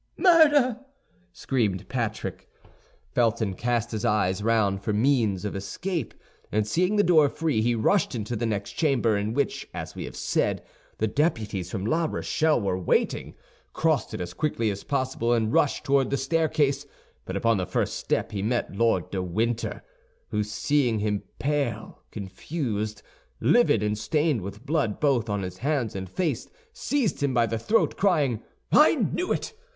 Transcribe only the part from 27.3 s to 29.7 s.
by the throat, crying, "I knew it!